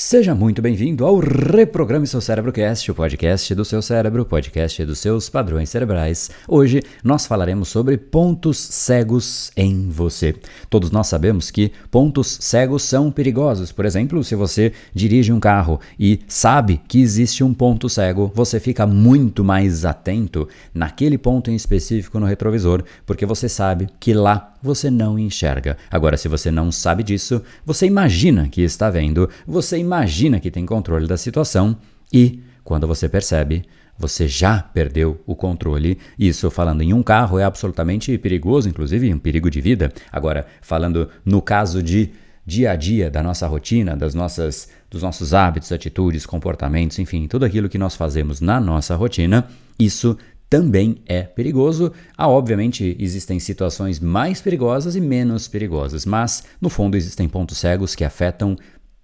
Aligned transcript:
Seja 0.00 0.32
muito 0.32 0.62
bem-vindo 0.62 1.04
ao 1.04 1.18
Reprograme 1.18 2.06
Seu 2.06 2.20
Cérebro 2.20 2.52
Cast, 2.52 2.88
o 2.88 2.94
podcast 2.94 3.52
do 3.52 3.64
seu 3.64 3.82
cérebro, 3.82 4.24
podcast 4.24 4.84
dos 4.84 5.00
seus 5.00 5.28
padrões 5.28 5.70
cerebrais. 5.70 6.30
Hoje 6.46 6.84
nós 7.02 7.26
falaremos 7.26 7.68
sobre 7.68 7.96
pontos 7.96 8.58
cegos 8.58 9.50
em 9.56 9.88
você. 9.88 10.36
Todos 10.70 10.92
nós 10.92 11.08
sabemos 11.08 11.50
que 11.50 11.72
pontos 11.90 12.38
cegos 12.40 12.84
são 12.84 13.10
perigosos. 13.10 13.72
Por 13.72 13.84
exemplo, 13.84 14.22
se 14.22 14.36
você 14.36 14.72
dirige 14.94 15.32
um 15.32 15.40
carro 15.40 15.80
e 15.98 16.20
sabe 16.28 16.80
que 16.86 17.02
existe 17.02 17.42
um 17.42 17.52
ponto 17.52 17.88
cego, 17.88 18.30
você 18.32 18.60
fica 18.60 18.86
muito 18.86 19.42
mais 19.42 19.84
atento 19.84 20.46
naquele 20.72 21.18
ponto 21.18 21.50
em 21.50 21.56
específico 21.56 22.20
no 22.20 22.26
retrovisor, 22.26 22.84
porque 23.04 23.26
você 23.26 23.48
sabe 23.48 23.88
que 23.98 24.14
lá 24.14 24.54
você 24.62 24.90
não 24.90 25.18
enxerga. 25.18 25.76
Agora, 25.90 26.16
se 26.16 26.28
você 26.28 26.50
não 26.50 26.70
sabe 26.70 27.02
disso, 27.02 27.42
você 27.64 27.86
imagina 27.86 28.48
que 28.48 28.62
está 28.62 28.90
vendo, 28.90 29.28
você 29.46 29.78
imagina 29.78 30.40
que 30.40 30.50
tem 30.50 30.66
controle 30.66 31.06
da 31.06 31.16
situação 31.16 31.76
e, 32.12 32.42
quando 32.64 32.86
você 32.86 33.08
percebe, 33.08 33.64
você 33.98 34.28
já 34.28 34.62
perdeu 34.62 35.20
o 35.26 35.34
controle. 35.34 35.98
Isso, 36.18 36.50
falando 36.50 36.82
em 36.82 36.92
um 36.92 37.02
carro, 37.02 37.38
é 37.38 37.44
absolutamente 37.44 38.16
perigoso, 38.16 38.68
inclusive 38.68 39.12
um 39.12 39.18
perigo 39.18 39.50
de 39.50 39.60
vida. 39.60 39.92
Agora, 40.12 40.46
falando 40.60 41.08
no 41.24 41.42
caso 41.42 41.82
de 41.82 42.10
dia 42.46 42.70
a 42.70 42.76
dia 42.76 43.10
da 43.10 43.22
nossa 43.22 43.46
rotina, 43.46 43.94
das 43.94 44.14
nossas, 44.14 44.70
dos 44.90 45.02
nossos 45.02 45.34
hábitos, 45.34 45.70
atitudes, 45.70 46.24
comportamentos, 46.24 46.98
enfim, 46.98 47.26
tudo 47.26 47.44
aquilo 47.44 47.68
que 47.68 47.76
nós 47.76 47.94
fazemos 47.94 48.40
na 48.40 48.58
nossa 48.58 48.96
rotina, 48.96 49.46
isso 49.78 50.16
também 50.48 51.02
é 51.06 51.22
perigoso. 51.22 51.92
Ah, 52.16 52.28
obviamente, 52.28 52.96
existem 52.98 53.38
situações 53.38 54.00
mais 54.00 54.40
perigosas 54.40 54.96
e 54.96 55.00
menos 55.00 55.46
perigosas, 55.46 56.06
mas 56.06 56.44
no 56.60 56.70
fundo 56.70 56.96
existem 56.96 57.28
pontos 57.28 57.58
cegos 57.58 57.94
que 57.94 58.04
afetam 58.04 58.56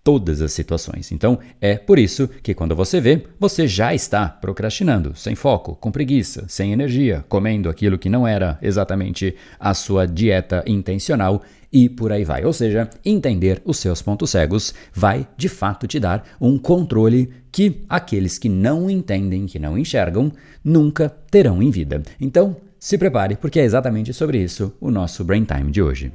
todas 0.05 0.43
as 0.43 0.53
situações. 0.53 1.11
Então, 1.11 1.39
é 1.61 1.77
por 1.77 1.99
isso 1.99 2.29
que 2.43 2.53
quando 2.53 2.77
você 2.77 3.01
vê, 3.01 3.25
você 3.41 3.67
já 3.67 3.95
está 3.95 4.29
procrastinando, 4.29 5.17
sem 5.17 5.35
foco, 5.35 5.75
com 5.75 5.91
preguiça, 5.91 6.45
sem 6.47 6.73
energia, 6.73 7.25
comendo 7.27 7.71
aquilo 7.71 7.99
que 7.99 8.11
não 8.11 8.29
era 8.29 8.59
exatamente 8.61 9.35
a 9.59 9.73
sua 9.73 10.07
dieta 10.07 10.63
intencional 10.67 11.43
e 11.73 11.89
por 11.89 12.13
aí 12.13 12.23
vai. 12.23 12.45
Ou 12.45 12.53
seja, 12.53 12.89
entender 13.05 13.61
os 13.65 13.79
seus 13.79 14.03
pontos 14.03 14.31
cegos 14.31 14.75
vai 14.93 15.27
de 15.37 15.49
fato 15.49 15.89
te 15.89 15.99
dar 15.99 16.25
um 16.39 16.59
controle 16.59 17.33
que 17.51 17.81
aqueles 17.89 18.39
que 18.39 18.49
não 18.49 18.91
entendem, 18.91 19.47
que 19.47 19.59
não 19.59 19.79
enxergam, 19.79 20.31
nunca 20.63 21.09
terão 21.09 21.63
em 21.63 21.71
vida. 21.71 22.03
Então, 22.21 22.57
se 22.79 22.99
prepare, 22.99 23.37
porque 23.37 23.59
é 23.59 23.65
exatamente 23.65 24.13
sobre 24.13 24.39
isso 24.39 24.73
o 24.79 24.91
nosso 24.91 25.25
Brain 25.25 25.45
Time 25.45 25.71
de 25.71 25.81
hoje. 25.81 26.13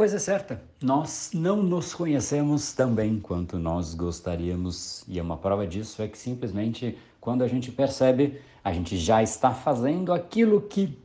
Coisa 0.00 0.16
é 0.16 0.18
certa, 0.18 0.62
nós 0.80 1.30
não 1.34 1.62
nos 1.62 1.92
conhecemos 1.92 2.72
tão 2.72 2.94
bem 2.94 3.20
quanto 3.20 3.58
nós 3.58 3.92
gostaríamos, 3.92 5.04
e 5.06 5.20
uma 5.20 5.36
prova 5.36 5.66
disso 5.66 6.00
é 6.00 6.08
que 6.08 6.16
simplesmente 6.16 6.96
quando 7.20 7.44
a 7.44 7.46
gente 7.46 7.70
percebe, 7.70 8.40
a 8.64 8.72
gente 8.72 8.96
já 8.96 9.22
está 9.22 9.52
fazendo 9.52 10.10
aquilo 10.10 10.62
que 10.62 10.96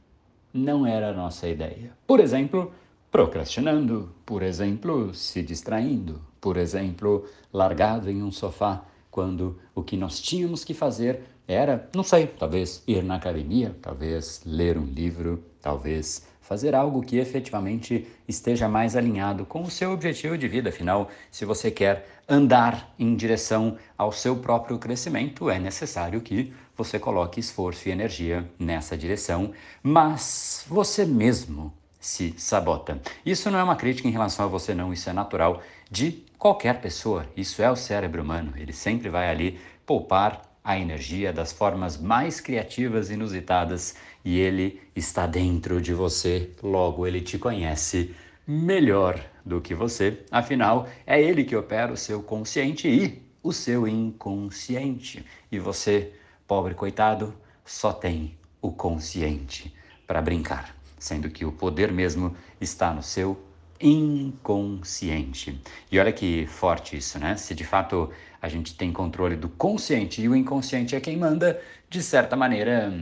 não 0.53 0.87
era 0.87 1.09
a 1.09 1.13
nossa 1.13 1.45
ideia. 1.45 1.91
Por 2.07 2.21
exemplo, 2.21 2.71
procrastinando, 3.11 4.13
por 4.25 4.41
exemplo, 4.41 5.13
se 5.13 5.43
distraindo, 5.43 6.21
por 6.39 6.55
exemplo, 6.55 7.25
largado 7.51 8.09
em 8.09 8.23
um 8.23 8.31
sofá, 8.31 8.85
quando 9.11 9.59
o 9.75 9.83
que 9.83 9.97
nós 9.97 10.21
tínhamos 10.21 10.63
que 10.63 10.73
fazer 10.73 11.21
era, 11.45 11.89
não 11.93 12.01
sei, 12.01 12.27
talvez 12.27 12.81
ir 12.87 13.03
na 13.03 13.15
academia, 13.15 13.75
talvez 13.81 14.41
ler 14.45 14.77
um 14.77 14.85
livro, 14.85 15.43
talvez 15.61 16.25
fazer 16.45 16.75
algo 16.75 17.01
que 17.01 17.17
efetivamente 17.17 18.07
esteja 18.27 18.69
mais 18.69 18.95
alinhado 18.95 19.45
com 19.45 19.63
o 19.63 19.71
seu 19.71 19.91
objetivo 19.91 20.37
de 20.37 20.47
vida. 20.47 20.69
Afinal, 20.69 21.09
se 21.31 21.43
você 21.43 21.71
quer 21.71 22.07
andar 22.29 22.93
em 22.99 23.15
direção 23.15 23.77
ao 23.97 24.11
seu 24.11 24.35
próprio 24.35 24.77
crescimento, 24.77 25.49
é 25.49 25.57
necessário 25.57 26.21
que 26.21 26.53
você 26.77 26.99
coloque 26.99 27.39
esforço 27.39 27.89
e 27.89 27.91
energia 27.91 28.47
nessa 28.59 28.95
direção, 28.95 29.53
mas 29.81 30.63
você 30.67 31.03
mesmo 31.03 31.73
se 31.99 32.35
sabota. 32.37 33.01
Isso 33.25 33.49
não 33.49 33.57
é 33.57 33.63
uma 33.63 33.75
crítica 33.75 34.07
em 34.07 34.11
relação 34.11 34.45
a 34.45 34.47
você, 34.47 34.75
não, 34.75 34.93
isso 34.93 35.09
é 35.09 35.13
natural 35.13 35.63
de 35.89 36.23
qualquer 36.37 36.79
pessoa. 36.79 37.25
Isso 37.35 37.63
é 37.63 37.71
o 37.71 37.75
cérebro 37.75 38.21
humano, 38.21 38.53
ele 38.55 38.71
sempre 38.71 39.09
vai 39.09 39.31
ali 39.31 39.59
poupar 39.83 40.43
a 40.65 40.79
energia 40.79 41.31
das 41.31 41.53
formas 41.53 41.95
mais 41.95 42.41
criativas 42.41 43.11
e 43.11 43.13
inusitadas 43.13 43.95
e 44.25 44.39
ele 44.39 44.81
está 44.95 45.27
dentro 45.27 45.79
de 45.79 45.93
você, 45.93 46.49
logo 46.63 47.05
ele 47.05 47.21
te 47.21 47.37
conhece 47.37 48.15
melhor 48.47 49.23
do 49.45 49.61
que 49.61 49.75
você. 49.75 50.25
Afinal, 50.31 50.89
é 51.05 51.21
ele 51.21 51.43
que 51.43 51.55
opera 51.55 51.93
o 51.93 51.97
seu 51.97 52.23
consciente 52.23 52.87
e 52.87 53.21
o 53.43 53.53
seu 53.53 53.87
inconsciente. 53.87 55.23
E 55.51 55.59
você, 55.59 56.11
pobre 56.47 56.73
coitado, 56.73 57.35
só 57.63 57.93
tem 57.93 58.35
o 58.59 58.71
consciente 58.71 59.71
para 60.07 60.19
brincar, 60.19 60.75
sendo 60.97 61.29
que 61.29 61.45
o 61.45 61.51
poder 61.51 61.91
mesmo 61.91 62.35
está 62.59 62.91
no 62.91 63.03
seu 63.03 63.39
inconsciente. 63.79 65.61
E 65.91 65.99
olha 65.99 66.11
que 66.11 66.47
forte 66.47 66.97
isso, 66.97 67.19
né? 67.19 67.35
Se 67.35 67.53
de 67.53 67.63
fato 67.63 68.09
a 68.45 68.49
gente 68.49 68.75
tem 68.75 68.91
controle 68.91 69.35
do 69.35 69.49
consciente 69.49 70.21
e 70.21 70.29
o 70.29 70.35
inconsciente 70.35 70.95
é 70.95 70.99
quem 70.99 71.17
manda, 71.17 71.59
de 71.89 72.03
certa 72.03 72.35
maneira 72.35 72.93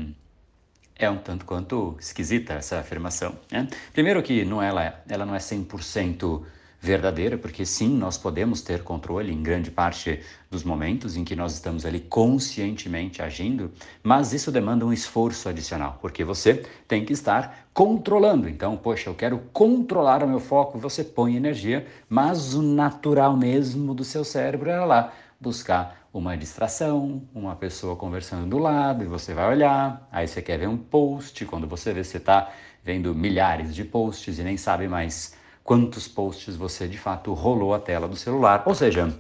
é 0.96 1.10
um 1.10 1.18
tanto 1.18 1.44
quanto 1.44 1.98
esquisita 2.00 2.54
essa 2.54 2.80
afirmação. 2.80 3.36
Né? 3.52 3.68
Primeiro 3.92 4.24
que 4.24 4.46
não 4.46 4.64
ela, 4.64 5.04
ela 5.06 5.26
não 5.26 5.36
é 5.36 5.40
100% 5.40 6.44
verdadeira, 6.80 7.38
porque 7.38 7.66
sim, 7.66 7.90
nós 7.90 8.18
podemos 8.18 8.62
ter 8.62 8.84
controle 8.84 9.34
em 9.34 9.44
grande 9.44 9.70
parte 9.70 10.22
dos 10.50 10.64
momentos 10.64 11.18
em 11.18 11.26
que 11.26 11.36
nós 11.36 11.54
estamos 11.54 11.86
ali 11.86 12.00
conscientemente 12.00 13.22
agindo, 13.22 13.72
mas 14.02 14.34
isso 14.34 14.52
demanda 14.52 14.86
um 14.86 14.94
esforço 14.94 15.50
adicional, 15.50 15.98
porque 16.02 16.24
você 16.24 16.66
tem 16.88 17.04
que 17.04 17.14
estar 17.14 17.68
controlando. 17.74 18.48
Então, 18.48 18.78
poxa, 18.78 19.10
eu 19.10 19.16
quero 19.16 19.40
controlar 19.52 20.24
o 20.24 20.28
meu 20.28 20.42
foco, 20.42 20.78
você 20.78 21.04
põe 21.04 21.36
energia, 21.36 21.88
mas 22.08 22.54
o 22.54 22.62
natural 22.62 23.36
mesmo 23.36 23.94
do 23.94 24.04
seu 24.04 24.24
cérebro 24.26 24.70
é 24.70 24.80
lá 24.84 25.14
buscar 25.44 26.08
uma 26.14 26.38
distração, 26.38 27.28
uma 27.36 27.56
pessoa 27.56 27.96
conversando 27.98 28.48
do 28.48 28.58
lado 28.58 29.04
e 29.04 29.08
você 29.08 29.34
vai 29.34 29.50
olhar, 29.50 30.08
aí 30.12 30.28
você 30.28 30.42
quer 30.42 30.58
ver 30.58 30.70
um 30.70 30.78
post, 30.78 31.46
quando 31.46 31.68
você 31.68 31.92
vê 31.94 32.04
você 32.04 32.18
está 32.18 32.52
vendo 32.84 33.14
milhares 33.14 33.76
de 33.76 33.84
posts 33.84 34.40
e 34.40 34.44
nem 34.44 34.56
sabe 34.56 34.88
mais 34.88 35.36
quantos 35.64 36.08
posts 36.08 36.56
você 36.56 36.88
de 36.88 36.98
fato 36.98 37.34
rolou 37.34 37.74
a 37.74 37.80
tela 37.80 38.08
do 38.08 38.16
celular. 38.16 38.64
Ou 38.66 38.74
seja, 38.74 39.14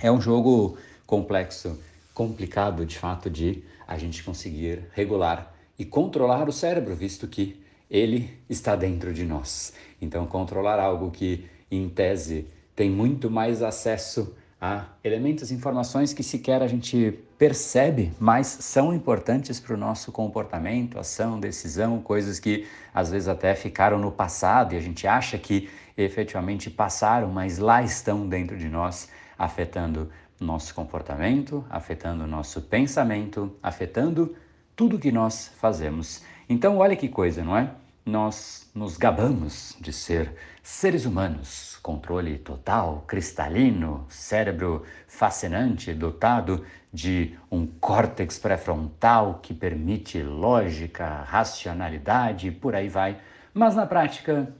é 0.00 0.12
um 0.12 0.20
jogo 0.20 0.76
complexo, 1.06 1.80
complicado 2.12 2.84
de 2.84 2.98
fato 2.98 3.30
de 3.30 3.64
a 3.88 3.96
gente 3.96 4.22
conseguir 4.22 4.84
regular 4.92 5.54
e 5.78 5.84
controlar 5.84 6.48
o 6.48 6.52
cérebro, 6.52 6.94
visto 6.94 7.26
que 7.26 7.62
ele 7.90 8.36
está 8.48 8.76
dentro 8.76 9.14
de 9.14 9.24
nós. 9.24 9.72
Então, 10.02 10.26
controlar 10.26 10.80
algo 10.80 11.10
que, 11.10 11.46
em 11.70 11.88
tese, 11.88 12.46
tem 12.74 12.90
muito 12.90 13.30
mais 13.30 13.62
acesso 13.62 14.34
a 14.60 14.86
elementos, 15.04 15.52
informações 15.52 16.14
que 16.14 16.22
sequer 16.22 16.62
a 16.62 16.66
gente 16.66 17.18
percebe, 17.38 18.12
mas 18.18 18.46
são 18.46 18.94
importantes 18.94 19.60
para 19.60 19.74
o 19.74 19.76
nosso 19.76 20.10
comportamento, 20.10 20.98
ação, 20.98 21.38
decisão, 21.38 22.00
coisas 22.00 22.38
que 22.38 22.66
às 22.94 23.10
vezes 23.10 23.28
até 23.28 23.54
ficaram 23.54 23.98
no 23.98 24.10
passado 24.10 24.74
e 24.74 24.76
a 24.76 24.80
gente 24.80 25.06
acha 25.06 25.36
que 25.36 25.68
efetivamente 25.96 26.70
passaram, 26.70 27.28
mas 27.28 27.58
lá 27.58 27.82
estão 27.82 28.26
dentro 28.26 28.56
de 28.56 28.68
nós, 28.68 29.08
afetando 29.38 30.10
nosso 30.40 30.74
comportamento, 30.74 31.64
afetando 31.68 32.26
nosso 32.26 32.62
pensamento, 32.62 33.54
afetando 33.62 34.34
tudo 34.74 34.98
que 34.98 35.12
nós 35.12 35.50
fazemos. 35.58 36.22
Então, 36.48 36.78
olha 36.78 36.96
que 36.96 37.08
coisa, 37.08 37.42
não 37.42 37.56
é? 37.56 37.70
Nós 38.06 38.70
nos 38.72 38.96
gabamos 38.96 39.76
de 39.80 39.92
ser 39.92 40.32
seres 40.62 41.04
humanos 41.06 41.76
controle 41.82 42.38
total, 42.38 43.04
cristalino, 43.04 44.06
cérebro 44.08 44.84
fascinante, 45.08 45.92
dotado 45.92 46.64
de 46.92 47.36
um 47.50 47.66
córtex 47.66 48.38
pré-frontal 48.38 49.40
que 49.42 49.52
permite 49.52 50.22
lógica, 50.22 51.22
racionalidade 51.22 52.46
e 52.46 52.52
por 52.52 52.76
aí 52.76 52.88
vai. 52.88 53.18
Mas 53.52 53.74
na 53.74 53.86
prática, 53.86 54.54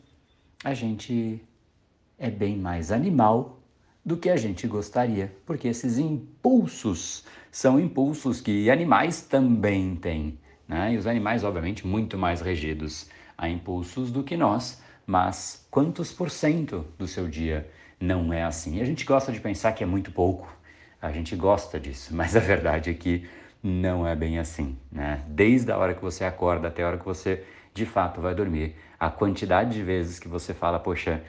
a 0.65 0.75
gente 0.75 1.41
é 2.19 2.29
bem 2.29 2.57
mais 2.57 2.91
animal 2.91 3.61
do 4.05 4.17
que 4.17 4.29
a 4.29 4.37
gente 4.37 4.67
gostaria, 4.67 5.33
porque 5.47 5.69
esses 5.69 5.99
impulsos 5.99 7.25
são 7.53 7.79
impulsos 7.79 8.41
que 8.41 8.69
animais 8.71 9.21
também 9.21 9.95
têm. 9.95 10.37
Né? 10.67 10.95
E 10.95 10.97
os 10.97 11.07
animais, 11.07 11.45
obviamente, 11.45 11.87
muito 11.87 12.19
mais 12.19 12.41
regidos 12.41 13.09
a 13.37 13.49
impulsos 13.49 14.11
do 14.11 14.23
que 14.23 14.37
nós 14.37 14.85
mas 15.07 15.65
quantos 15.71 16.13
por 16.13 16.31
cento 16.31 16.85
do 16.99 17.07
seu 17.07 17.29
dia 17.29 17.71
não 18.01 18.33
é 18.33 18.43
assim? 18.43 18.79
E 18.79 18.83
a 18.83 18.85
gente 18.85 19.05
gosta 19.05 19.31
de 19.31 19.39
pensar 19.39 19.73
que 19.73 19.85
é 19.85 19.87
muito 19.87 20.11
pouco, 20.11 20.53
a 21.01 21.13
gente 21.13 21.37
gosta 21.37 21.79
disso, 21.79 22.13
mas 22.17 22.37
a 22.37 22.41
verdade 22.41 22.91
é 22.91 22.95
que 22.95 23.27
não 23.63 24.07
é 24.07 24.15
bem 24.17 24.39
assim, 24.39 24.77
né? 24.91 25.23
Desde 25.29 25.71
a 25.71 25.79
hora 25.79 25.95
que 25.95 26.03
você 26.03 26.25
acorda 26.25 26.69
até 26.69 26.83
a 26.83 26.89
hora 26.89 26.99
que 26.99 27.05
você 27.05 27.45
de 27.73 27.87
fato 27.87 28.21
vai 28.21 28.35
dormir, 28.35 28.75
a 28.99 29.11
quantidade 29.11 29.75
de 29.75 29.83
vezes 29.83 30.19
que 30.19 30.29
você 30.29 30.55
fala, 30.55 30.81
poxa, 30.81 31.23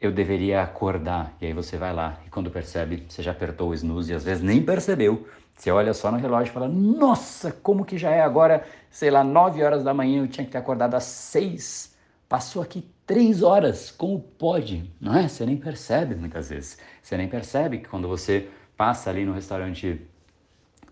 eu 0.00 0.10
deveria 0.10 0.62
acordar, 0.62 1.36
e 1.40 1.46
aí 1.46 1.52
você 1.52 1.76
vai 1.76 1.92
lá 1.92 2.18
e 2.26 2.30
quando 2.30 2.50
percebe, 2.50 3.04
você 3.08 3.22
já 3.22 3.30
apertou 3.30 3.70
o 3.70 3.74
snooze 3.74 4.10
e 4.10 4.14
às 4.14 4.24
vezes 4.24 4.42
nem 4.42 4.62
percebeu. 4.62 5.28
Você 5.56 5.70
olha 5.70 5.94
só 5.94 6.10
no 6.10 6.18
relógio 6.18 6.50
e 6.50 6.54
fala, 6.54 6.68
nossa, 6.68 7.52
como 7.52 7.84
que 7.84 7.96
já 7.96 8.10
é 8.10 8.20
agora, 8.20 8.66
sei 8.90 9.10
lá, 9.10 9.22
9 9.22 9.62
horas 9.62 9.84
da 9.84 9.94
manhã, 9.94 10.22
eu 10.22 10.28
tinha 10.28 10.44
que 10.44 10.50
ter 10.50 10.58
acordado 10.58 10.94
às 10.94 11.04
6. 11.04 11.94
Passou 12.28 12.62
aqui 12.62 12.88
três 13.06 13.42
horas, 13.42 13.90
como 13.90 14.18
pode? 14.18 14.90
Não 15.00 15.16
é? 15.16 15.28
Você 15.28 15.44
nem 15.44 15.56
percebe 15.56 16.14
muitas 16.14 16.48
vezes. 16.48 16.78
Você 17.02 17.16
nem 17.16 17.28
percebe 17.28 17.78
que 17.78 17.88
quando 17.88 18.08
você 18.08 18.48
passa 18.76 19.10
ali 19.10 19.24
no 19.24 19.32
restaurante 19.32 20.00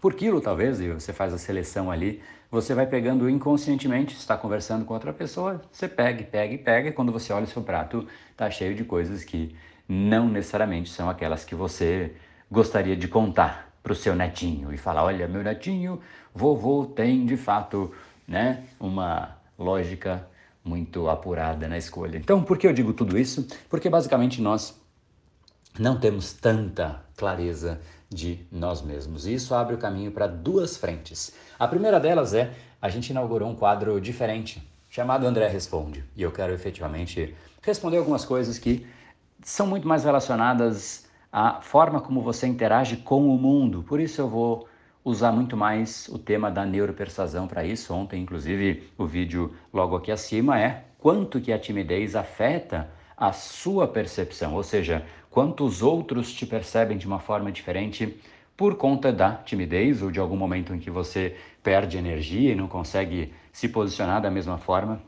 por 0.01 0.15
quilo, 0.15 0.41
talvez, 0.41 0.81
e 0.81 0.91
você 0.91 1.13
faz 1.13 1.33
a 1.33 1.39
seleção 1.39 1.91
ali, 1.91 2.23
você 2.51 2.75
vai 2.75 2.87
pegando 2.87 3.29
inconscientemente, 3.29 4.17
está 4.17 4.37
conversando 4.37 4.85
com 4.85 4.95
outra 4.95 5.13
pessoa, 5.13 5.61
você 5.71 5.89
pega, 5.89 6.25
pega 6.25 6.59
pega, 6.59 6.89
e 6.89 6.93
quando 6.93 7.13
você 7.13 7.33
olha 7.33 7.45
o 7.45 7.49
seu 7.49 7.63
prato, 7.63 8.07
está 8.31 8.51
cheio 8.51 8.75
de 8.75 8.85
coisas 8.85 9.25
que 9.25 9.55
não 9.89 10.29
necessariamente 10.29 10.91
são 10.91 11.09
aquelas 11.09 11.45
que 11.45 11.55
você 11.55 12.15
gostaria 12.51 12.97
de 12.97 13.09
contar 13.09 13.70
para 13.83 13.93
o 13.93 13.97
seu 13.97 14.15
netinho 14.15 14.73
e 14.73 14.77
falar, 14.77 15.05
olha, 15.05 15.27
meu 15.27 15.43
netinho, 15.43 16.01
vovô 16.35 16.85
tem 16.85 17.25
de 17.25 17.37
fato, 17.37 17.93
né, 18.27 18.65
uma 18.79 19.37
lógica 19.59 20.27
muito 20.65 21.09
apurada 21.09 21.67
na 21.67 21.79
escolha. 21.79 22.19
Então, 22.19 22.43
por 22.43 22.59
que 22.59 22.67
eu 22.67 22.73
digo 22.73 22.93
tudo 22.93 23.19
isso? 23.19 23.47
Porque 23.69 23.89
basicamente 23.89 24.41
nós 24.41 24.79
não 25.79 25.99
temos 25.99 26.33
tanta 26.33 27.03
clareza 27.17 27.81
de 28.09 28.41
nós 28.51 28.83
mesmos. 28.83 29.27
E 29.27 29.35
isso 29.35 29.55
abre 29.55 29.75
o 29.75 29.79
caminho 29.79 30.11
para 30.11 30.27
duas 30.27 30.77
frentes. 30.77 31.33
A 31.59 31.67
primeira 31.67 32.01
delas 32.01 32.35
é 32.35 32.53
a 32.83 32.89
gente 32.89 33.11
inaugurou 33.11 33.49
um 33.49 33.55
quadro 33.55 34.01
diferente 34.01 34.63
chamado 34.89 35.27
André 35.27 35.47
Responde. 35.49 36.05
E 36.17 36.23
eu 36.23 36.33
quero 36.33 36.53
efetivamente 36.53 37.35
responder 37.63 37.99
algumas 37.99 38.25
coisas 38.25 38.59
que 38.59 38.87
são 39.43 39.67
muito 39.67 39.87
mais 39.87 40.05
relacionadas 40.05 41.07
à 41.33 41.61
forma 41.61 42.01
como 42.01 42.21
você 42.21 42.47
interage 42.47 42.97
com 42.99 43.29
o 43.29 43.39
mundo. 43.39 43.83
Por 43.83 44.01
isso 44.01 44.21
eu 44.21 44.29
vou 44.29 44.69
usar 45.05 45.33
muito 45.33 45.57
mais 45.57 46.09
o 46.09 46.19
tema 46.19 46.51
da 46.51 46.65
neuropersuasão 46.65 47.47
para 47.47 47.65
isso. 47.65 47.95
Ontem, 47.95 48.23
inclusive, 48.23 48.89
o 48.99 49.07
vídeo 49.07 49.55
logo 49.73 49.97
aqui 49.97 50.11
acima 50.11 50.61
é 50.61 50.85
quanto 50.99 51.41
que 51.41 51.53
a 51.53 51.59
timidez 51.59 52.15
afeta 52.15 52.91
a 53.17 53.33
sua 53.33 53.87
percepção, 53.87 54.55
ou 54.55 54.63
seja, 54.63 55.05
quantos 55.31 55.83
outros 55.83 56.33
te 56.33 56.47
percebem 56.47 56.97
de 56.97 57.07
uma 57.07 57.19
forma 57.19 57.53
diferente 57.53 58.19
por 58.57 58.77
conta 58.77 59.13
da 59.13 59.33
timidez 59.33 60.03
ou 60.03 60.11
de 60.11 60.19
algum 60.19 60.37
momento 60.37 60.75
em 60.75 60.79
que 60.79 60.91
você 60.91 61.37
perde 61.63 61.97
energia 61.97 62.53
e 62.53 62.55
não 62.55 62.67
consegue 62.67 63.33
se 63.53 63.69
posicionar 63.69 64.21
da 64.21 64.31
mesma 64.31 64.59
forma. 64.59 65.01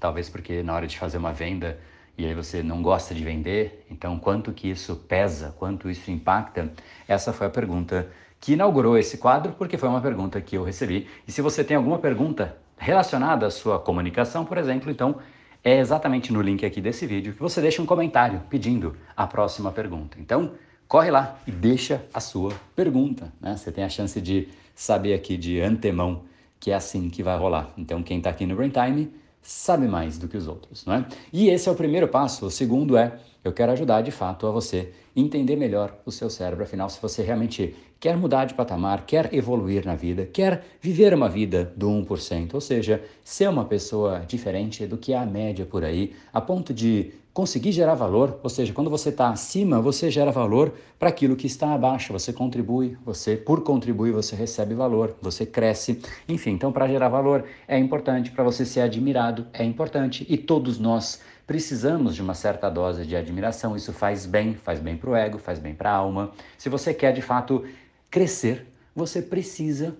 Talvez 0.00 0.28
porque 0.28 0.62
na 0.62 0.74
hora 0.74 0.86
de 0.86 0.98
fazer 0.98 1.18
uma 1.18 1.32
venda 1.32 1.78
e 2.16 2.24
aí 2.24 2.34
você 2.34 2.62
não 2.62 2.82
gosta 2.82 3.14
de 3.14 3.24
vender, 3.24 3.84
então 3.90 4.18
quanto 4.18 4.52
que 4.52 4.70
isso 4.70 4.94
pesa, 4.96 5.54
quanto 5.58 5.90
isso 5.90 6.10
impacta? 6.10 6.72
Essa 7.08 7.32
foi 7.32 7.46
a 7.48 7.50
pergunta 7.50 8.08
que 8.40 8.52
inaugurou 8.52 8.96
esse 8.96 9.18
quadro, 9.18 9.52
porque 9.52 9.76
foi 9.76 9.88
uma 9.88 10.00
pergunta 10.00 10.40
que 10.40 10.56
eu 10.56 10.62
recebi. 10.62 11.08
E 11.26 11.32
se 11.32 11.40
você 11.40 11.64
tem 11.64 11.76
alguma 11.76 11.98
pergunta 11.98 12.56
relacionada 12.76 13.46
à 13.46 13.50
sua 13.50 13.78
comunicação, 13.78 14.44
por 14.44 14.58
exemplo, 14.58 14.90
então 14.90 15.16
é 15.64 15.78
exatamente 15.78 16.32
no 16.32 16.42
link 16.42 16.64
aqui 16.64 16.80
desse 16.80 17.06
vídeo 17.06 17.32
que 17.32 17.40
você 17.40 17.60
deixa 17.60 17.80
um 17.80 17.86
comentário 17.86 18.42
pedindo 18.50 18.94
a 19.16 19.26
próxima 19.26 19.72
pergunta. 19.72 20.18
Então, 20.20 20.52
corre 20.86 21.10
lá 21.10 21.38
e 21.46 21.50
deixa 21.50 22.04
a 22.12 22.20
sua 22.20 22.52
pergunta. 22.76 23.32
Né? 23.40 23.56
Você 23.56 23.72
tem 23.72 23.82
a 23.82 23.88
chance 23.88 24.20
de 24.20 24.48
saber 24.74 25.14
aqui 25.14 25.36
de 25.38 25.60
antemão 25.60 26.22
que 26.60 26.70
é 26.70 26.74
assim 26.74 27.08
que 27.08 27.22
vai 27.22 27.38
rolar. 27.38 27.70
Então, 27.78 28.02
quem 28.02 28.18
está 28.18 28.30
aqui 28.30 28.44
no 28.44 28.54
Brain 28.54 28.70
Time 28.70 29.10
sabe 29.44 29.86
mais 29.86 30.18
do 30.18 30.26
que 30.26 30.36
os 30.36 30.48
outros, 30.48 30.84
não 30.86 30.94
é? 30.94 31.06
E 31.32 31.48
esse 31.48 31.68
é 31.68 31.72
o 31.72 31.74
primeiro 31.74 32.08
passo. 32.08 32.46
O 32.46 32.50
segundo 32.50 32.96
é 32.96 33.18
eu 33.44 33.52
quero 33.52 33.72
ajudar 33.72 34.00
de 34.00 34.10
fato 34.10 34.46
a 34.46 34.50
você 34.50 34.90
entender 35.14 35.54
melhor 35.54 35.94
o 36.06 36.10
seu 36.10 36.30
cérebro. 36.30 36.64
Afinal, 36.64 36.88
se 36.88 37.00
você 37.00 37.22
realmente 37.22 37.76
quer 38.00 38.16
mudar 38.16 38.46
de 38.46 38.54
patamar, 38.54 39.04
quer 39.04 39.32
evoluir 39.34 39.84
na 39.84 39.94
vida, 39.94 40.26
quer 40.26 40.64
viver 40.80 41.12
uma 41.12 41.28
vida 41.28 41.72
do 41.76 41.88
1%, 41.88 42.54
ou 42.54 42.60
seja, 42.60 43.02
ser 43.22 43.48
uma 43.50 43.66
pessoa 43.66 44.24
diferente 44.26 44.86
do 44.86 44.96
que 44.96 45.12
é 45.12 45.18
a 45.18 45.26
média 45.26 45.66
por 45.66 45.84
aí, 45.84 46.14
a 46.32 46.40
ponto 46.40 46.72
de 46.72 47.12
conseguir 47.34 47.72
gerar 47.72 47.96
valor, 47.96 48.38
ou 48.44 48.48
seja, 48.48 48.72
quando 48.72 48.88
você 48.88 49.08
está 49.08 49.28
acima, 49.28 49.80
você 49.80 50.08
gera 50.08 50.30
valor 50.30 50.72
para 51.00 51.08
aquilo 51.08 51.34
que 51.34 51.48
está 51.48 51.74
abaixo, 51.74 52.12
você 52.12 52.32
contribui, 52.32 52.96
você 53.04 53.36
por 53.36 53.64
contribuir 53.64 54.12
você 54.12 54.36
recebe 54.36 54.72
valor, 54.72 55.16
você 55.20 55.44
cresce, 55.44 56.00
enfim. 56.28 56.52
Então, 56.52 56.70
para 56.70 56.86
gerar 56.86 57.08
valor 57.08 57.44
é 57.66 57.76
importante, 57.76 58.30
para 58.30 58.44
você 58.44 58.64
ser 58.64 58.82
admirado 58.82 59.48
é 59.52 59.64
importante 59.64 60.24
e 60.28 60.38
todos 60.38 60.78
nós 60.78 61.20
precisamos 61.44 62.14
de 62.14 62.22
uma 62.22 62.34
certa 62.34 62.70
dose 62.70 63.04
de 63.04 63.16
admiração. 63.16 63.74
Isso 63.74 63.92
faz 63.92 64.26
bem, 64.26 64.54
faz 64.54 64.78
bem 64.78 64.96
para 64.96 65.10
o 65.10 65.16
ego, 65.16 65.36
faz 65.38 65.58
bem 65.58 65.74
para 65.74 65.90
a 65.90 65.96
alma. 65.96 66.30
Se 66.56 66.68
você 66.68 66.94
quer 66.94 67.12
de 67.12 67.20
fato 67.20 67.64
crescer, 68.08 68.64
você 68.94 69.20
precisa 69.20 69.96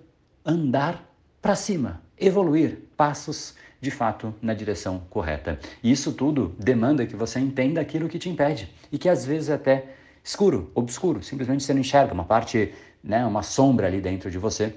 andar 0.47 1.05
para 1.43 1.57
cima, 1.57 2.01
evoluir 2.17 2.79
passos 2.97 3.57
de 3.85 3.91
fato 3.91 4.35
na 4.41 4.55
direção 4.55 5.03
correta. 5.11 5.59
E 5.83 5.93
isso 5.93 6.13
tudo 6.13 6.55
demanda 6.59 7.07
que 7.07 7.15
você 7.15 7.39
entenda 7.39 7.81
aquilo 7.81 8.09
que 8.09 8.19
te 8.19 8.29
impede 8.29 8.73
e 8.91 8.99
que 8.99 9.09
às 9.09 9.25
vezes 9.25 9.51
é 9.51 9.55
até 9.55 9.85
escuro, 10.25 10.71
obscuro, 10.75 11.23
simplesmente 11.23 11.63
você 11.63 11.75
não 11.75 11.81
enxerga 11.81 12.15
uma 12.15 12.25
parte, 12.25 12.73
né, 13.03 13.25
uma 13.27 13.43
sombra 13.43 13.87
ali 13.87 14.01
dentro 14.01 14.31
de 14.31 14.39
você 14.39 14.75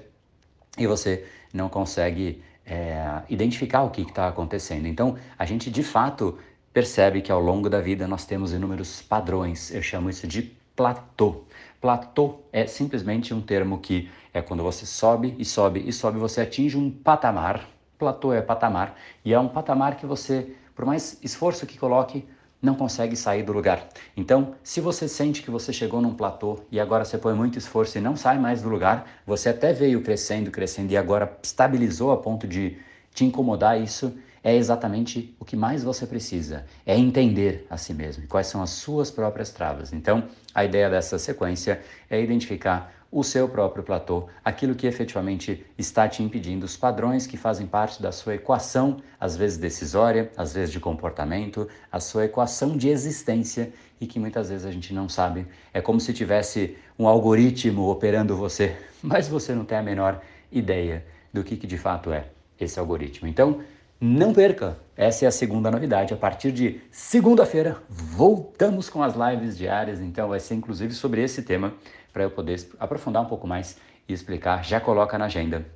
e 0.76 0.86
você 0.86 1.24
não 1.52 1.70
consegue 1.70 2.42
é, 2.66 3.22
identificar 3.30 3.82
o 3.82 3.90
que 3.90 4.02
está 4.02 4.28
acontecendo. 4.28 4.86
Então, 4.86 5.16
a 5.38 5.46
gente 5.46 5.70
de 5.70 5.82
fato 5.82 6.38
percebe 6.72 7.22
que 7.22 7.32
ao 7.32 7.40
longo 7.40 7.70
da 7.70 7.80
vida 7.80 8.06
nós 8.06 8.26
temos 8.26 8.52
inúmeros 8.52 9.00
padrões. 9.00 9.74
Eu 9.74 9.82
chamo 9.82 10.10
isso 10.10 10.26
de 10.26 10.42
platô. 10.76 11.44
Platô 11.80 12.40
é 12.52 12.66
simplesmente 12.66 13.32
um 13.32 13.40
termo 13.40 13.78
que 13.78 14.10
é 14.34 14.42
quando 14.42 14.62
você 14.62 14.84
sobe 14.84 15.34
e 15.38 15.44
sobe 15.46 15.82
e 15.86 15.92
sobe, 15.92 16.18
você 16.18 16.42
atinge 16.42 16.76
um 16.76 16.90
patamar 16.90 17.66
Platô 17.98 18.32
é 18.32 18.40
patamar 18.40 18.96
e 19.24 19.34
é 19.34 19.40
um 19.40 19.48
patamar 19.48 19.96
que 19.96 20.06
você, 20.06 20.54
por 20.74 20.84
mais 20.84 21.18
esforço 21.22 21.66
que 21.66 21.78
coloque, 21.78 22.24
não 22.60 22.74
consegue 22.74 23.16
sair 23.16 23.42
do 23.42 23.52
lugar. 23.52 23.88
Então, 24.16 24.54
se 24.62 24.80
você 24.80 25.08
sente 25.08 25.42
que 25.42 25.50
você 25.50 25.72
chegou 25.72 26.00
num 26.00 26.14
platô 26.14 26.60
e 26.70 26.80
agora 26.80 27.04
você 27.04 27.16
põe 27.16 27.34
muito 27.34 27.58
esforço 27.58 27.98
e 27.98 28.00
não 28.00 28.16
sai 28.16 28.38
mais 28.38 28.62
do 28.62 28.68
lugar, 28.68 29.06
você 29.26 29.48
até 29.48 29.72
veio 29.72 30.02
crescendo, 30.02 30.50
crescendo 30.50 30.92
e 30.92 30.96
agora 30.96 31.38
estabilizou 31.42 32.10
a 32.10 32.16
ponto 32.16 32.46
de 32.46 32.78
te 33.14 33.24
incomodar, 33.24 33.80
isso 33.80 34.16
é 34.42 34.54
exatamente 34.54 35.34
o 35.38 35.44
que 35.44 35.56
mais 35.56 35.82
você 35.82 36.06
precisa, 36.06 36.64
é 36.86 36.96
entender 36.96 37.66
a 37.68 37.76
si 37.76 37.92
mesmo, 37.92 38.26
quais 38.28 38.46
são 38.46 38.62
as 38.62 38.70
suas 38.70 39.10
próprias 39.10 39.50
travas. 39.50 39.92
Então, 39.92 40.24
a 40.54 40.64
ideia 40.64 40.88
dessa 40.88 41.18
sequência 41.18 41.82
é 42.08 42.20
identificar 42.20 42.92
o 43.10 43.24
seu 43.24 43.48
próprio 43.48 43.82
platô, 43.82 44.28
aquilo 44.44 44.74
que 44.74 44.86
efetivamente 44.86 45.64
está 45.78 46.06
te 46.06 46.22
impedindo, 46.22 46.66
os 46.66 46.76
padrões 46.76 47.26
que 47.26 47.36
fazem 47.36 47.66
parte 47.66 48.02
da 48.02 48.12
sua 48.12 48.34
equação, 48.34 48.98
às 49.18 49.34
vezes 49.34 49.56
decisória, 49.56 50.30
às 50.36 50.52
vezes 50.52 50.70
de 50.70 50.78
comportamento, 50.78 51.66
a 51.90 52.00
sua 52.00 52.26
equação 52.26 52.76
de 52.76 52.88
existência 52.88 53.72
e 54.00 54.06
que 54.06 54.20
muitas 54.20 54.50
vezes 54.50 54.66
a 54.66 54.70
gente 54.70 54.92
não 54.92 55.08
sabe. 55.08 55.46
É 55.72 55.80
como 55.80 56.00
se 56.00 56.12
tivesse 56.12 56.76
um 56.98 57.08
algoritmo 57.08 57.88
operando 57.88 58.36
você, 58.36 58.76
mas 59.02 59.26
você 59.26 59.54
não 59.54 59.64
tem 59.64 59.78
a 59.78 59.82
menor 59.82 60.20
ideia 60.52 61.04
do 61.32 61.42
que, 61.42 61.56
que 61.56 61.66
de 61.66 61.78
fato 61.78 62.12
é 62.12 62.26
esse 62.60 62.78
algoritmo. 62.78 63.26
Então, 63.26 63.60
não 64.00 64.32
perca! 64.32 64.78
Essa 64.96 65.24
é 65.24 65.28
a 65.28 65.30
segunda 65.32 65.70
novidade. 65.70 66.12
A 66.12 66.16
partir 66.16 66.52
de 66.52 66.80
segunda-feira, 66.90 67.78
voltamos 67.88 68.88
com 68.88 69.02
as 69.02 69.14
lives 69.14 69.56
diárias. 69.56 70.00
Então, 70.00 70.28
vai 70.28 70.40
ser 70.40 70.54
inclusive 70.54 70.92
sobre 70.94 71.22
esse 71.22 71.42
tema 71.42 71.74
para 72.12 72.24
eu 72.24 72.30
poder 72.30 72.68
aprofundar 72.80 73.22
um 73.22 73.26
pouco 73.26 73.46
mais 73.46 73.76
e 74.08 74.12
explicar, 74.12 74.64
já 74.64 74.80
coloca 74.80 75.18
na 75.18 75.26
agenda 75.26 75.66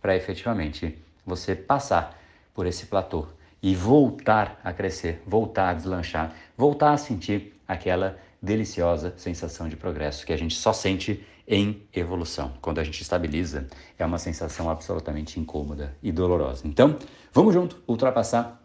para 0.00 0.14
efetivamente 0.14 0.98
você 1.24 1.54
passar 1.54 2.20
por 2.52 2.66
esse 2.66 2.86
platô 2.86 3.26
e 3.62 3.74
voltar 3.74 4.60
a 4.62 4.72
crescer, 4.72 5.22
voltar 5.26 5.70
a 5.70 5.74
deslanchar, 5.74 6.34
voltar 6.56 6.92
a 6.92 6.96
sentir 6.96 7.58
aquela 7.66 8.18
deliciosa 8.42 9.14
sensação 9.16 9.68
de 9.68 9.76
progresso 9.76 10.26
que 10.26 10.32
a 10.32 10.36
gente 10.36 10.54
só 10.56 10.72
sente 10.72 11.24
em 11.52 11.82
evolução. 11.92 12.54
Quando 12.62 12.78
a 12.78 12.84
gente 12.84 13.02
estabiliza, 13.02 13.68
é 13.98 14.06
uma 14.06 14.16
sensação 14.16 14.70
absolutamente 14.70 15.38
incômoda 15.38 15.94
e 16.02 16.10
dolorosa. 16.10 16.66
Então, 16.66 16.96
vamos 17.30 17.52
junto 17.52 17.76
ultrapassar 17.86 18.58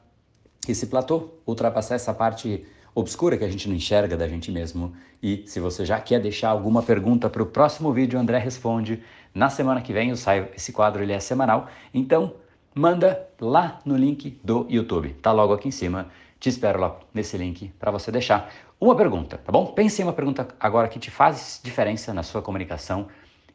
esse 0.65 0.87
platô, 0.87 1.33
ultrapassar 1.45 1.95
essa 1.95 2.13
parte 2.13 2.65
obscura 2.95 3.37
que 3.37 3.43
a 3.43 3.49
gente 3.49 3.67
não 3.67 3.75
enxerga 3.75 4.15
da 4.15 4.25
gente 4.25 4.49
mesmo. 4.53 4.93
E 5.21 5.43
se 5.47 5.59
você 5.59 5.85
já 5.85 5.99
quer 5.99 6.21
deixar 6.21 6.49
alguma 6.49 6.81
pergunta 6.81 7.29
para 7.29 7.43
o 7.43 7.45
próximo 7.45 7.91
vídeo, 7.91 8.17
André 8.17 8.37
responde. 8.37 9.03
Na 9.35 9.49
semana 9.49 9.81
que 9.81 9.91
vem 9.91 10.09
eu 10.09 10.15
saio, 10.15 10.47
esse 10.55 10.71
quadro 10.71 11.03
ele 11.03 11.11
é 11.11 11.19
semanal, 11.19 11.67
então 11.93 12.35
manda 12.73 13.27
lá 13.41 13.79
no 13.83 13.97
link 13.97 14.39
do 14.41 14.65
YouTube. 14.69 15.09
Tá 15.21 15.33
logo 15.33 15.51
aqui 15.51 15.67
em 15.67 15.71
cima. 15.71 16.07
Te 16.39 16.49
espero 16.49 16.79
lá 16.79 16.99
nesse 17.13 17.37
link 17.37 17.69
para 17.79 17.89
você 17.91 18.11
deixar 18.11 18.51
uma 18.79 18.95
pergunta, 18.95 19.37
tá 19.37 19.51
bom? 19.51 19.67
Pense 19.67 20.01
em 20.01 20.05
uma 20.05 20.13
pergunta 20.13 20.47
agora 20.59 20.87
que 20.87 20.99
te 20.99 21.09
faz 21.09 21.59
diferença 21.63 22.13
na 22.13 22.21
sua 22.21 22.41
comunicação. 22.41 23.07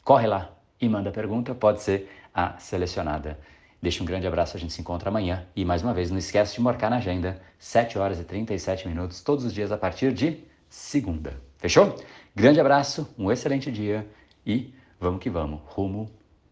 Corre 0.02 0.26
lá 0.26 0.50
e 0.80 0.88
manda 0.88 1.12
pergunta, 1.12 1.54
pode 1.54 1.80
ser 1.80 2.10
a 2.34 2.58
selecionada. 2.58 3.38
Deixa 3.80 4.02
um 4.02 4.06
grande 4.06 4.26
abraço, 4.26 4.56
a 4.56 4.60
gente 4.60 4.72
se 4.72 4.80
encontra 4.80 5.10
amanhã. 5.10 5.46
E 5.54 5.64
mais 5.64 5.82
uma 5.82 5.94
vez, 5.94 6.10
não 6.10 6.18
esquece 6.18 6.54
de 6.54 6.60
marcar 6.60 6.90
na 6.90 6.96
agenda, 6.96 7.40
7 7.58 7.98
horas 7.98 8.18
e 8.18 8.24
37 8.24 8.88
minutos, 8.88 9.20
todos 9.22 9.44
os 9.44 9.52
dias 9.52 9.70
a 9.70 9.76
partir 9.76 10.12
de 10.12 10.42
segunda. 10.68 11.34
Fechou? 11.58 11.96
Grande 12.34 12.60
abraço, 12.60 13.08
um 13.16 13.30
excelente 13.30 13.70
dia 13.70 14.08
e 14.44 14.74
vamos 14.98 15.20
que 15.20 15.30
vamos, 15.30 15.60
rumo 15.66 16.10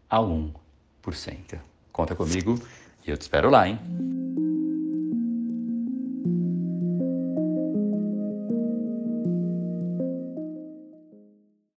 ao 0.09 0.27
1%. 1.05 1.59
Conta 1.91 2.15
comigo 2.15 2.57
e 3.05 3.11
eu 3.11 3.17
te 3.17 3.21
espero 3.21 3.49
lá, 3.49 3.67
hein? 3.67 4.30